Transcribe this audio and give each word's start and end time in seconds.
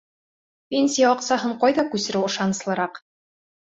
Пенсия 0.71 1.13
аҡсаһын 1.17 1.55
ҡайҙа 1.67 1.87
күсереү 1.95 2.27
ышаныслыраҡ? 2.35 3.03